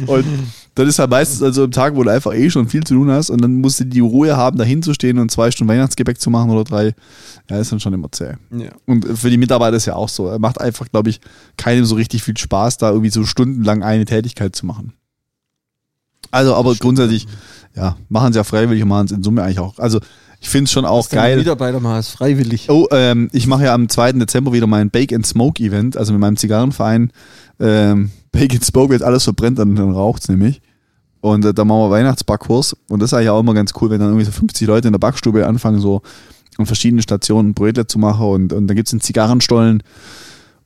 [0.07, 0.27] Und
[0.75, 3.11] dann ist halt meistens also am Tag, wo du einfach eh schon viel zu tun
[3.11, 6.31] hast und dann musst du die Ruhe haben, da hinzustehen und zwei Stunden Weihnachtsgebäck zu
[6.31, 6.95] machen oder drei.
[7.49, 8.35] Ja, ist dann schon immer zäh.
[8.51, 8.71] Ja.
[8.87, 10.39] Und für die Mitarbeiter ist ja auch so.
[10.39, 11.21] Macht einfach, glaube ich,
[11.57, 14.93] keinem so richtig viel Spaß, da irgendwie so stundenlang eine Tätigkeit zu machen.
[16.31, 17.27] Also, aber grundsätzlich,
[17.75, 19.79] ja, machen sie ja freiwillig und machen es in Summe eigentlich auch.
[19.79, 20.01] Also,
[20.41, 21.39] ich finde es schon auch Deine geil.
[21.39, 22.71] Mitarbeiter mal ist freiwillig.
[22.71, 24.13] Oh, ähm, ich mache ja am 2.
[24.13, 27.13] Dezember wieder mein Bake and Smoke Event, also mit meinem Zigarrenverein.
[27.59, 30.63] Ähm, Bake and Smoke, jetzt alles verbrennt, dann, dann raucht's nämlich.
[31.21, 32.77] Und äh, da machen wir Weihnachtsbackkurs.
[32.89, 34.93] Und das ist eigentlich auch immer ganz cool, wenn dann irgendwie so 50 Leute in
[34.93, 36.01] der Backstube anfangen, so
[36.57, 38.27] an verschiedenen Stationen Brötle zu machen.
[38.27, 39.83] Und, und dann gibt's einen Zigarrenstollen.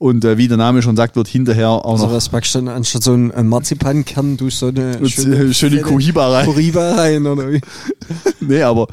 [0.05, 2.59] Und äh, wie der Name schon sagt, wird hinterher auch Also noch was packst du
[2.59, 6.45] dann anstatt so einen Marzipankern durch so eine und, äh, schön die Cohiba rein.
[6.45, 7.62] Koriba rein oder wie?
[8.40, 8.87] nee, aber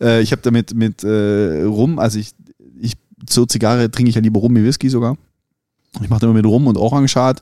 [0.00, 2.32] äh, ich habe damit mit äh, Rum, also ich,
[2.76, 2.94] ich
[3.24, 5.16] zur Zigarre trinke ich ja lieber Rum wie Whisky sogar.
[6.02, 7.40] Ich mache immer mit Rum und Orangeat.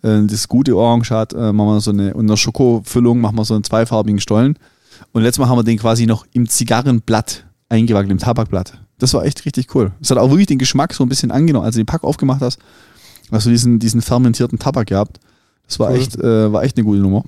[0.00, 3.52] Äh, das gute Orangeat äh, machen wir so eine, und einer Schokofüllung machen wir so
[3.52, 4.58] einen zweifarbigen Stollen.
[5.12, 8.80] Und letztes Mal haben wir den quasi noch im Zigarrenblatt eingewackelt, im Tabakblatt.
[9.04, 9.92] Das war echt richtig cool.
[10.00, 11.66] Es hat auch wirklich den Geschmack so ein bisschen angenommen.
[11.66, 12.58] Als du den Pack aufgemacht hast,
[13.30, 15.20] hast du diesen, diesen fermentierten Tabak gehabt.
[15.68, 15.96] Das war Cool.
[15.98, 17.22] echt, äh, war echt eine gute Nummer.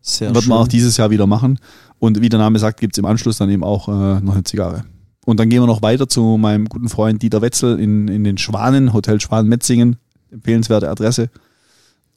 [0.00, 0.48] Sehr Wird schön.
[0.50, 1.58] man auch dieses Jahr wieder machen.
[1.98, 4.44] Und wie der Name sagt, gibt es im Anschluss dann eben auch äh, noch eine
[4.44, 4.84] Zigarre.
[5.26, 8.38] Und dann gehen wir noch weiter zu meinem guten Freund Dieter Wetzel in, in den
[8.38, 9.96] Schwanen, Hotel Schwan Metzingen.
[10.30, 11.28] Empfehlenswerte Adresse.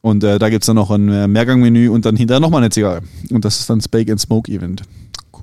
[0.02, 2.70] Und äh, da gibt es dann noch ein äh, Mehrgangmenü und dann hinterher nochmal eine
[2.70, 3.02] Zigarre.
[3.30, 4.84] Und das ist dann das Bake and Smoke Event.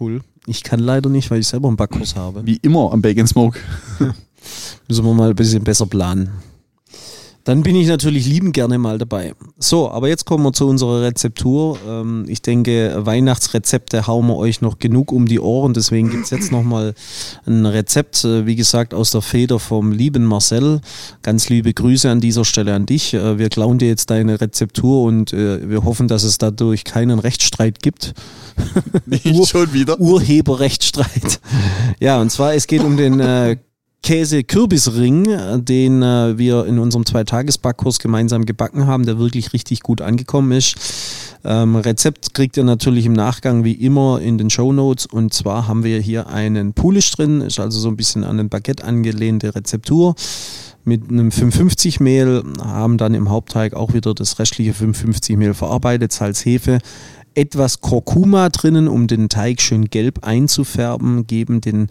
[0.01, 0.21] cool.
[0.51, 2.45] Ich kann leider nicht, weil ich selber einen Backkurs habe.
[2.45, 3.57] Wie immer am and Smoke.
[4.89, 6.29] Müssen wir mal ein bisschen besser planen.
[7.45, 9.35] Dann bin ich natürlich liebend gerne mal dabei.
[9.59, 11.79] So, aber jetzt kommen wir zu unserer Rezeptur.
[11.89, 15.73] Ähm, ich denke, Weihnachtsrezepte hauen wir euch noch genug um die Ohren.
[15.73, 16.95] Deswegen gibt's jetzt nochmal
[17.47, 20.81] ein Rezept, äh, wie gesagt, aus der Feder vom lieben Marcel.
[21.23, 23.15] Ganz liebe Grüße an dieser Stelle an dich.
[23.15, 27.19] Äh, wir klauen dir jetzt deine Rezeptur und äh, wir hoffen, dass es dadurch keinen
[27.19, 28.13] Rechtsstreit gibt.
[29.07, 29.99] Nicht schon wieder.
[30.01, 31.41] Urheberrechtsstreit.
[32.01, 33.57] Ja, und zwar, es geht um den äh,
[34.03, 40.53] Käse-Kürbisring, den äh, wir in unserem Zweitages-Backkurs gemeinsam gebacken haben, der wirklich richtig gut angekommen
[40.53, 40.77] ist.
[41.45, 45.07] Ähm, Rezept kriegt ihr natürlich im Nachgang wie immer in den Show Notes.
[45.07, 48.49] Und zwar haben wir hier einen Pulisch drin, ist also so ein bisschen an ein
[48.49, 50.15] Baguette angelehnte Rezeptur.
[50.85, 56.13] Mit einem 550 Mehl, haben dann im Hauptteig auch wieder das restliche 550 Mehl verarbeitet,
[56.13, 56.79] Salz, Hefe,
[57.35, 61.89] etwas Kurkuma drinnen, um den Teig schön gelb einzufärben, geben den,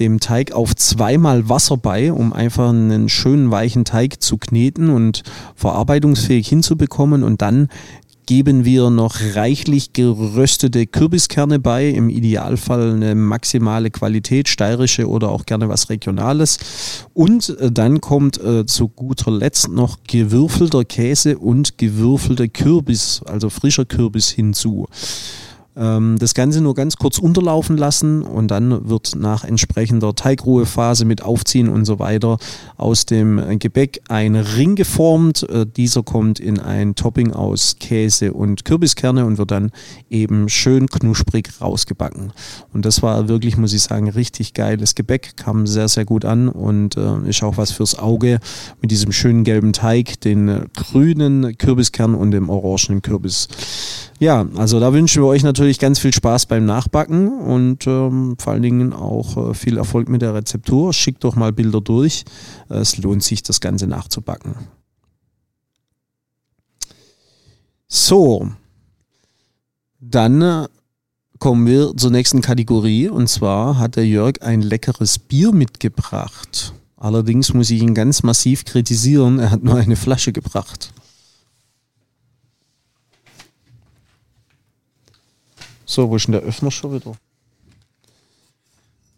[0.00, 5.22] dem Teig auf zweimal Wasser bei, um einfach einen schönen weichen Teig zu kneten und
[5.54, 7.68] verarbeitungsfähig hinzubekommen und dann
[8.30, 15.46] geben wir noch reichlich geröstete Kürbiskerne bei, im Idealfall eine maximale Qualität, steirische oder auch
[15.46, 16.58] gerne was Regionales.
[17.12, 23.50] Und äh, dann kommt äh, zu guter Letzt noch gewürfelter Käse und gewürfelter Kürbis, also
[23.50, 24.86] frischer Kürbis hinzu.
[25.76, 31.22] Ähm, das Ganze nur ganz kurz unterlaufen lassen und dann wird nach entsprechender Teigruhephase mit
[31.22, 32.38] Aufziehen und so weiter
[32.76, 35.48] aus dem Gebäck ein Ring geformt.
[35.48, 39.70] Äh, dieser kommt in ein Topping aus Käse und Kürbiskerne und wird dann
[40.08, 42.32] eben schön knusprig rausgebacken.
[42.72, 46.48] Und das war wirklich, muss ich sagen, richtig geiles Gebäck, kam sehr, sehr gut an
[46.48, 48.40] und äh, ist auch was fürs Auge
[48.80, 53.48] mit diesem schönen gelben Teig, den grünen Kürbiskern und dem orangenen Kürbis.
[54.18, 58.52] Ja, also da wünschen wir euch natürlich ganz viel Spaß beim Nachbacken und ähm, vor
[58.52, 60.92] allen Dingen auch äh, viel Erfolg mit der Rezeptur.
[60.92, 62.24] Schickt doch mal Bilder durch.
[62.68, 64.54] Es lohnt sich, das Ganze nachzubacken.
[67.88, 68.48] So,
[69.98, 70.68] dann äh,
[71.38, 76.72] kommen wir zur nächsten Kategorie und zwar hat der Jörg ein leckeres Bier mitgebracht.
[76.96, 80.92] Allerdings muss ich ihn ganz massiv kritisieren, er hat nur eine Flasche gebracht.
[85.90, 87.14] So, wo ist denn der Öffner schon wieder?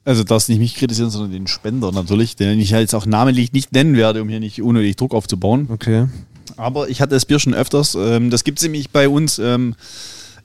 [0.07, 3.73] Also darfst nicht mich kritisieren, sondern den Spender natürlich, den ich jetzt auch namentlich nicht
[3.73, 5.69] nennen werde, um hier nicht unnötig Druck aufzubauen.
[5.71, 6.07] Okay.
[6.57, 7.95] Aber ich hatte das Bier schon öfters.
[7.95, 9.75] Ähm, das gibt es nämlich bei uns ähm,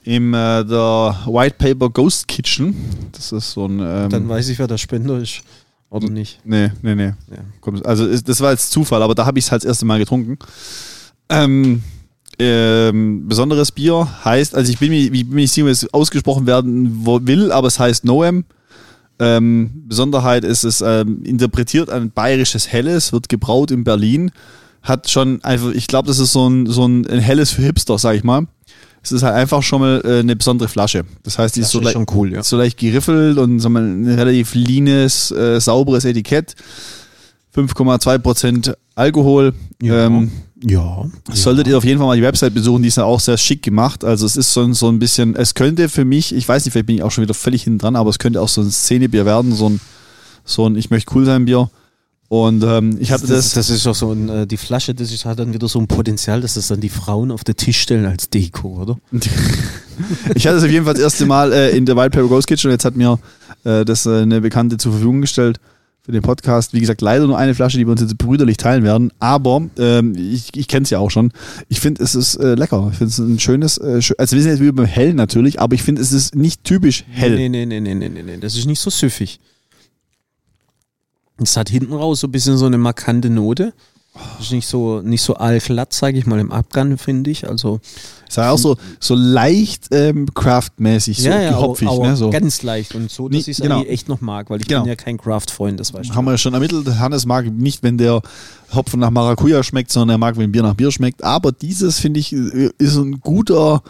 [0.04, 2.76] im äh, der White Paper Ghost Kitchen.
[3.13, 3.78] Das ist so ein.
[3.78, 5.42] Dann Ähm, weiß ich, wer der Spender ist.
[5.90, 6.42] Oder nicht?
[6.44, 7.13] Nee, nee, nee.
[7.32, 7.74] Ja.
[7.86, 10.38] Also das war jetzt Zufall, aber da habe ich es halt das erste Mal getrunken.
[11.30, 11.84] Ähm,
[12.39, 15.91] ähm, besonderes Bier heißt, also ich bin mir, ich bin mir nicht sicher, wie es
[15.93, 18.45] ausgesprochen werden will, aber es heißt Noem.
[19.19, 24.32] Ähm, Besonderheit ist es ähm, interpretiert ein bayerisches Helles, wird gebraut in Berlin,
[24.84, 27.97] hat schon einfach, ich glaube, das ist so ein, so ein, ein Helles für Hipster,
[27.97, 28.45] sag ich mal.
[29.02, 31.06] Es ist halt einfach schon mal äh, eine besondere Flasche.
[31.23, 32.43] Das heißt, die ist so, ist leicht- cool, ja.
[32.43, 36.56] so leicht geriffelt und mal, ein relativ leanes, äh, sauberes Etikett.
[37.56, 39.54] 5,2% Alkohol.
[39.82, 40.06] Ja.
[40.06, 40.32] Ähm,
[40.63, 41.06] Ja.
[41.34, 43.62] Solltet ihr auf jeden Fall mal die Website besuchen, die ist ja auch sehr schick
[43.62, 44.04] gemacht.
[44.04, 46.72] Also es ist so, ein- so ein bisschen, es könnte für mich, ich weiß nicht,
[46.74, 48.72] vielleicht bin ich auch schon wieder völlig hinten dran, aber es könnte auch so ein
[48.72, 49.80] Szenebier werden, so ein,
[50.46, 51.70] so ein Ich möchte cool sein Bier.
[52.30, 55.13] Und ähm, ich hatte das, das, das ist doch so ein, äh, die Flasche, das
[55.13, 57.80] ist, hat dann wieder so ein Potenzial, dass das dann die Frauen auf den Tisch
[57.80, 58.98] stellen als Deko, oder?
[60.36, 62.48] ich hatte es auf jeden Fall das erste Mal äh, in der White Paper Ghost
[62.48, 63.17] Kitchen und jetzt hat mir
[63.63, 65.60] äh, das äh, eine Bekannte zur Verfügung gestellt
[66.08, 66.74] für den Podcast.
[66.74, 70.15] Wie gesagt, leider nur eine Flasche, die wir uns jetzt brüderlich teilen werden, aber ähm,
[70.15, 71.34] ich, ich kenne es ja auch schon.
[71.67, 72.88] Ich finde, es ist äh, lecker.
[72.93, 75.60] Ich finde es ein schönes, äh, schö- also wir sind jetzt wie beim Hell natürlich,
[75.60, 77.36] aber ich finde, es ist nicht typisch hell.
[77.36, 78.38] Nee, nee, nee, nee, nee, nee, nee.
[78.38, 79.41] Das ist nicht so süffig.
[81.43, 83.74] Es hat hinten raus so ein bisschen so eine markante Note.
[84.39, 87.47] Ist nicht so, nicht so allglatt, sage ich mal, im Abgang, finde ich.
[87.49, 87.80] Also,
[88.30, 92.15] Es war auch so, so leicht ähm, craftmäßig, so ja, ja, aber, aber ne?
[92.15, 92.30] So.
[92.30, 93.84] ganz leicht und so, dass ich es genau.
[93.84, 94.82] echt noch mag, weil ich Genau.
[94.82, 96.15] bin ja kein Craft-Freund, das weißt du.
[96.15, 98.21] Haben wir ja schon ermittelt, Hannes mag nicht, wenn der
[98.73, 101.23] Hopfen nach Maracuja schmeckt, sondern er mag, wenn Bier nach Bier schmeckt.
[101.23, 103.82] Aber dieses, finde ich, äh, ist so ein guter,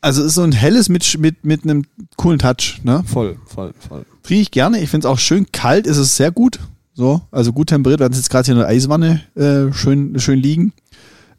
[0.00, 1.84] also ist so ein helles mit, mit, mit einem
[2.16, 2.80] coolen Touch.
[2.84, 3.02] Ne?
[3.06, 4.04] Voll, voll, voll.
[4.22, 4.80] Trinke ich gerne.
[4.80, 6.60] Ich finde es auch schön kalt, ist es sehr gut.
[7.00, 7.98] So, also gut temperiert.
[7.98, 10.74] Wir hatten es jetzt gerade hier in der Eiswanne äh, schön, schön liegen.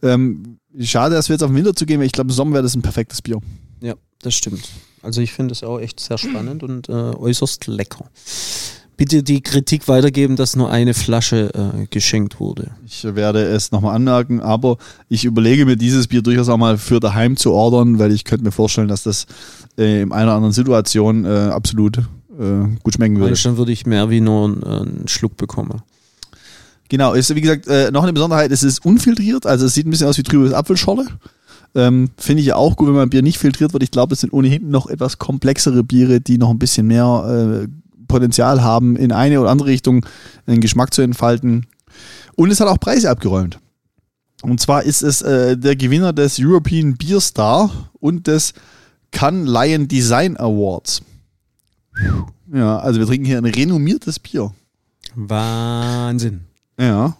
[0.02, 2.54] Ähm, schade, dass wir jetzt auf den Winter zu gehen, weil ich glaube, im Sommer
[2.54, 3.38] wäre das ein perfektes Bier.
[3.80, 3.94] Ja,
[4.24, 4.68] das stimmt.
[5.04, 8.10] Also ich finde es auch echt sehr spannend und äh, äußerst lecker.
[8.98, 12.72] Bitte die Kritik weitergeben, dass nur eine Flasche äh, geschenkt wurde.
[12.88, 14.78] Ich werde es nochmal anmerken, aber
[15.10, 18.46] ich überlege mir dieses Bier durchaus auch mal für daheim zu ordern, weil ich könnte
[18.46, 19.28] mir vorstellen, dass das
[19.78, 22.00] äh, in einer oder anderen Situation äh, absolut
[22.42, 23.36] äh, gut schmecken würde.
[23.36, 25.82] Weil dann würde ich mehr wie nur einen, einen Schluck bekommen.
[26.90, 29.92] Genau, ist wie gesagt äh, noch eine Besonderheit, es ist unfiltriert, also es sieht ein
[29.92, 31.06] bisschen aus wie trübes Apfelschorle.
[31.74, 33.84] Ähm, Finde ich ja auch gut, wenn mein Bier nicht filtriert wird.
[33.84, 37.68] Ich glaube, es sind ohnehin noch etwas komplexere Biere, die noch ein bisschen mehr äh,
[38.08, 40.06] Potenzial haben, in eine oder andere Richtung
[40.46, 41.66] einen Geschmack zu entfalten.
[42.36, 43.58] Und es hat auch Preise abgeräumt.
[44.42, 48.54] Und zwar ist es äh, der Gewinner des European Beer Star und des
[49.12, 51.04] Cannes Lion Design Awards.
[52.54, 54.54] Ja, also wir trinken hier ein renommiertes Bier.
[55.16, 56.42] Wahnsinn.
[56.80, 57.16] Ja.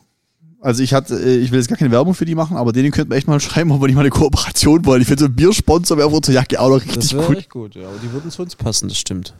[0.60, 2.92] Also ich hatte, äh, ich will jetzt gar keine Werbung für die machen, aber denen
[2.92, 5.02] könnten wir echt mal schreiben, ob wir nicht mal eine Kooperation wollen.
[5.02, 7.38] Ich finde so ein Biersponsor wäre unserer Jacke auch noch Das richtig wäre gut.
[7.38, 7.88] echt gut, ja.
[7.88, 9.34] Aber die würden zu uns passen, das stimmt.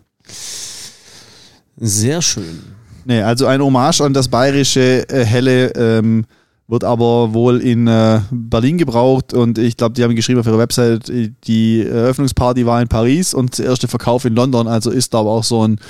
[1.78, 2.62] Sehr schön.
[3.06, 6.26] Nee, also ein Hommage an das bayerische äh, Helle ähm,
[6.72, 10.58] wird aber wohl in äh, Berlin gebraucht und ich glaube, die haben geschrieben auf ihrer
[10.58, 15.14] Website, äh, die Eröffnungsparty war in Paris und der erste Verkauf in London, also ist
[15.14, 15.82] da aber auch so ein,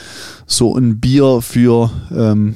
[0.47, 2.55] so ein Bier für, ähm,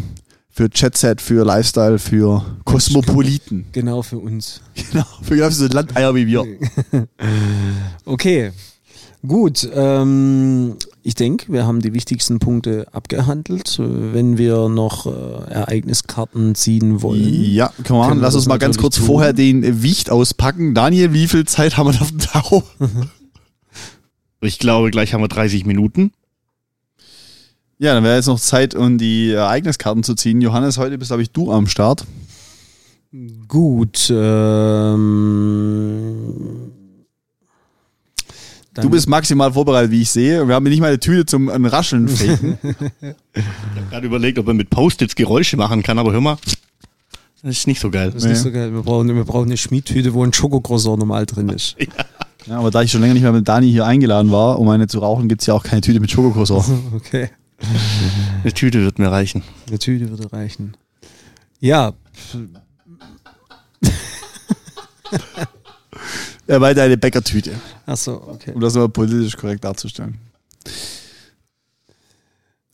[0.50, 3.66] für Jet Set, für Lifestyle, für Kosmopoliten.
[3.72, 4.60] Genau für uns.
[4.92, 6.46] Genau, für so Landeier wie wir.
[8.06, 8.52] Okay.
[9.28, 13.80] Gut, ähm, ich denke, wir haben die wichtigsten Punkte abgehandelt.
[13.80, 15.10] Äh, Wenn wir noch äh,
[15.52, 17.44] Ereigniskarten ziehen wollen.
[17.44, 17.72] Ja.
[17.84, 19.06] Können wir Lass uns mal ganz kurz tun.
[19.06, 20.74] vorher den Wicht auspacken.
[20.74, 22.64] Daniel, wie viel Zeit haben wir auf dem Tau?
[24.42, 26.12] Ich glaube, gleich haben wir 30 Minuten.
[27.80, 30.40] Ja, dann wäre jetzt noch Zeit, um die Ereigniskarten zu ziehen.
[30.40, 32.06] Johannes, heute bist, glaube ich, du am Start.
[33.48, 34.14] Gut.
[34.16, 35.04] Ähm,
[38.82, 40.48] Du bist maximal vorbereitet, wie ich sehe.
[40.48, 42.58] Wir haben nicht mal eine Tüte zum ein Rascheln faken.
[42.62, 46.38] Ich habe gerade überlegt, ob man mit Post-its Geräusche machen kann, aber hör mal,
[47.42, 48.12] das ist nicht so geil.
[48.12, 48.74] Das ist nicht so geil.
[48.74, 51.76] Wir brauchen, wir brauchen eine Schmiedtüte, wo ein Schokocroissant normal drin ist.
[52.48, 54.88] ja, aber da ich schon länger nicht mehr mit Dani hier eingeladen war, um eine
[54.88, 56.66] zu rauchen, gibt es ja auch keine Tüte mit Schokokroissant.
[56.96, 57.30] Okay.
[58.44, 59.44] Eine Tüte wird mir reichen.
[59.68, 60.76] Eine Tüte würde reichen.
[61.60, 61.94] Ja,
[66.48, 67.56] Er meinte eine Bäckertüte,
[67.86, 68.52] achso, okay.
[68.54, 70.18] um das mal politisch korrekt darzustellen.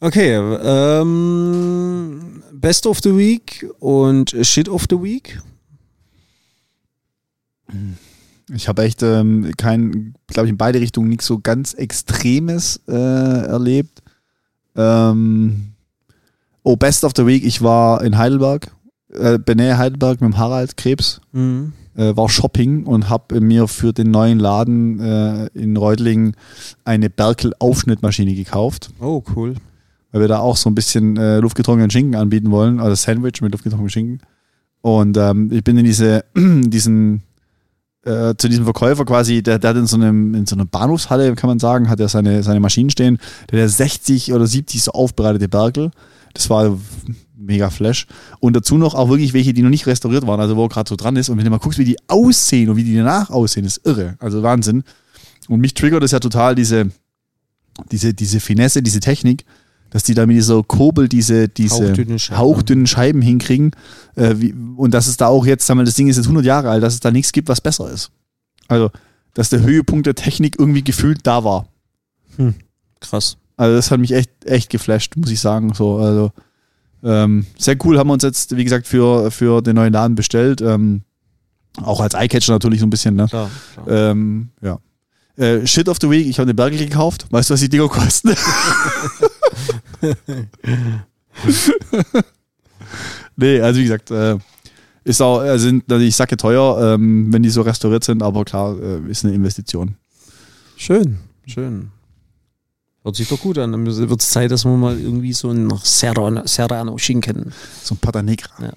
[0.01, 5.39] Okay, ähm, Best of the Week und Shit of the Week.
[8.53, 12.93] Ich habe echt ähm, kein, glaube ich, in beide Richtungen nichts so ganz Extremes äh,
[12.93, 14.01] erlebt.
[14.75, 15.73] Ähm,
[16.63, 18.71] oh, Best of the Week, ich war in Heidelberg,
[19.13, 21.73] äh, Benä Heidelberg mit dem Harald Krebs, Mhm.
[21.95, 26.36] Äh, war Shopping und habe mir für den neuen Laden äh, in Reutlingen
[26.84, 28.91] eine Berkel-Aufschnittmaschine gekauft.
[28.99, 29.56] Oh, cool.
[30.12, 33.51] weil wir da auch so ein bisschen äh, luftgetrockneten Schinken anbieten wollen, also Sandwich mit
[33.51, 34.21] luftgetrocknetem Schinken.
[34.82, 37.23] Und ähm, ich bin in diese, diesen,
[38.04, 41.36] äh, zu diesem Verkäufer quasi, der, der hat in so einem, in so einer Bahnhofshalle,
[41.36, 43.19] kann man sagen, hat er seine, seine Maschinen stehen,
[43.51, 45.91] der hat 60 oder 70 so aufbereitete Berkel.
[46.34, 46.77] Das war
[47.41, 48.08] mega Flash.
[48.39, 50.89] Und dazu noch auch wirklich welche, die noch nicht restauriert waren, also wo er gerade
[50.89, 51.30] so dran ist.
[51.30, 54.15] Und wenn du mal guckst, wie die aussehen und wie die danach aussehen, ist irre.
[54.19, 54.84] Also Wahnsinn.
[55.47, 56.91] Und mich triggert das ja total, diese,
[57.91, 59.45] diese, diese Finesse, diese Technik,
[59.89, 62.39] dass die da mit dieser Kurbel diese, diese Hauchdünne Scheiben.
[62.39, 63.71] hauchdünnen Scheiben hinkriegen.
[64.15, 66.45] Äh, wie, und dass es da auch jetzt, sagen wir, das Ding ist jetzt 100
[66.45, 68.12] Jahre alt, dass es da nichts gibt, was besser ist.
[68.67, 68.89] Also,
[69.34, 71.67] dass der Höhepunkt der Technik irgendwie gefühlt da war.
[73.01, 73.38] Krass.
[73.58, 75.73] Also das hat mich echt, echt geflasht, muss ich sagen.
[75.73, 76.32] So, also
[77.03, 80.61] ähm, sehr cool, haben wir uns jetzt, wie gesagt, für, für den neuen Laden bestellt.
[80.61, 81.01] Ähm,
[81.81, 83.27] auch als Eyecatcher natürlich so ein bisschen, ne?
[83.27, 83.87] Klar, klar.
[84.11, 84.79] Ähm, ja.
[85.37, 87.25] Äh, Shit of the Week, ich habe eine Berkel gekauft.
[87.29, 88.35] Weißt du, was die Dinger kosten?
[93.35, 94.37] nee, also wie gesagt, äh,
[95.03, 98.77] ist auch, äh, sind natürlich sacke teuer, ähm, wenn die so restauriert sind, aber klar,
[98.79, 99.95] äh, ist eine Investition.
[100.75, 101.91] Schön, schön.
[103.03, 103.71] Hört sich doch gut an.
[103.71, 107.51] Dann wird es Zeit, dass wir mal irgendwie so ein Serrano, Serrano Schinken.
[107.83, 108.49] So ein Pata Negra.
[108.61, 108.73] Ja.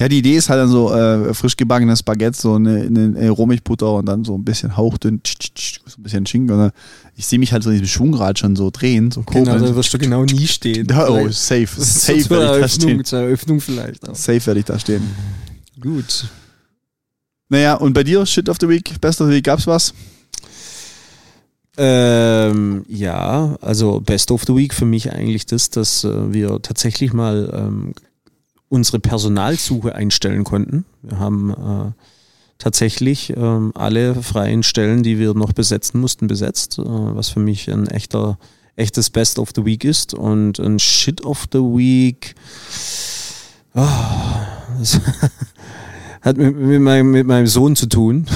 [0.00, 3.28] Ja, die Idee ist halt dann so äh, frisch gebackenes Baguette, so eine, eine, eine
[3.28, 6.58] Rohmilchbutter und dann so ein bisschen hauchdünn, tsch, tsch, tsch, so ein bisschen Schinken.
[6.58, 6.72] Und
[7.16, 9.92] ich sehe mich halt so in diesem Schwungrad schon so drehen, so Genau, da wirst
[9.92, 10.86] du genau nie stehen.
[10.96, 13.04] Oh, safe, safe werde ich da stehen.
[13.04, 14.14] zur Eröffnung vielleicht auch.
[14.14, 15.02] Safe werde ich da stehen.
[15.78, 16.24] Gut.
[17.50, 19.92] Naja, und bei dir, Shit of the Week, Best of the Week, gab's was?
[21.82, 27.14] Ähm, ja, also Best of the Week für mich eigentlich das, dass äh, wir tatsächlich
[27.14, 27.94] mal ähm,
[28.68, 30.84] unsere Personalsuche einstellen konnten.
[31.00, 31.92] Wir haben äh,
[32.58, 37.70] tatsächlich ähm, alle freien Stellen, die wir noch besetzen mussten, besetzt, äh, was für mich
[37.72, 38.38] ein echter,
[38.76, 40.12] echtes Best of the Week ist.
[40.12, 42.34] Und ein Shit of the Week
[43.72, 44.46] ah,
[44.78, 45.00] das
[46.20, 48.26] hat mit, mit, meinem, mit meinem Sohn zu tun.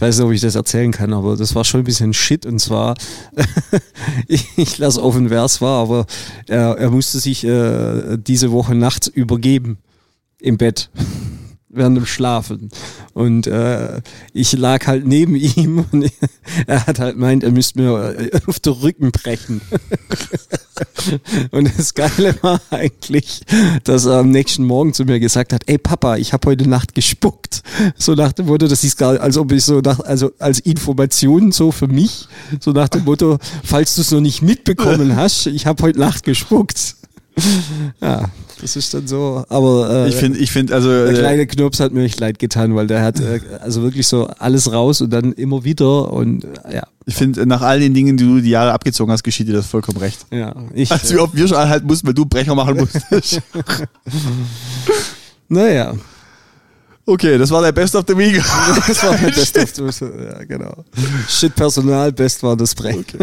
[0.00, 2.46] Ich weiß nicht, ob ich das erzählen kann, aber das war schon ein bisschen Shit.
[2.46, 2.94] Und zwar,
[4.28, 6.06] ich, ich lasse offen, wer es war, aber
[6.48, 9.76] er, er musste sich äh, diese Woche nachts übergeben
[10.38, 10.88] im Bett
[11.70, 12.70] während dem Schlafen.
[13.14, 14.00] Und äh,
[14.32, 16.10] ich lag halt neben ihm und
[16.66, 19.60] er hat halt meint, er müsste mir äh, auf den Rücken brechen.
[21.50, 23.42] Und das Geile war eigentlich,
[23.84, 26.94] dass er am nächsten Morgen zu mir gesagt hat, ey Papa, ich habe heute Nacht
[26.94, 27.62] gespuckt.
[27.96, 31.52] So nach dem Motto, das ist gar, als ob ich so nach, also als Information
[31.52, 32.28] so für mich,
[32.60, 36.24] so nach dem Motto, falls du es noch nicht mitbekommen hast, ich habe heute Nacht
[36.24, 36.96] gespuckt.
[38.00, 38.28] Ja,
[38.60, 41.80] das ist dann so, aber äh, Ich finde, ich finde, also der äh, kleine Knirps
[41.80, 45.10] hat mir echt leid getan, weil der hat äh, also wirklich so alles raus und
[45.10, 48.50] dann immer wieder und äh, ja, ich finde, nach all den Dingen, die du die
[48.50, 50.26] Jahre abgezogen hast, geschieht dir das vollkommen recht.
[50.30, 53.40] ja, ich, Also wie oft wir schon anhalten mussten, weil du Brecher machen musstest.
[55.48, 55.94] naja,
[57.06, 58.36] okay, das war der Best of the Week.
[58.86, 60.84] das war mein Best of the ja genau.
[61.28, 63.16] Shit Personal, Best war das Break.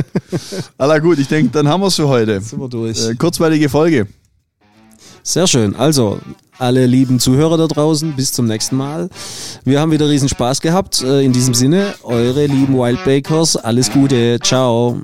[0.78, 2.41] Aller gut, ich denke, dann haben wir es für heute.
[2.41, 3.08] Sind wir durch.
[3.08, 4.08] Äh, kurzweilige Folge.
[5.27, 5.75] Sehr schön.
[5.75, 6.19] Also,
[6.57, 9.09] alle lieben Zuhörer da draußen, bis zum nächsten Mal.
[9.65, 11.03] Wir haben wieder riesen Spaß gehabt.
[11.03, 14.39] Äh, In diesem Sinne, eure lieben Wildbakers, alles Gute.
[14.41, 15.01] Ciao.